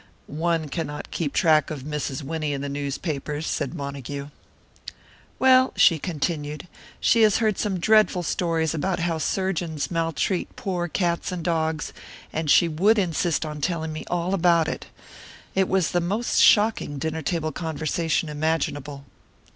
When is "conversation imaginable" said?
17.51-19.05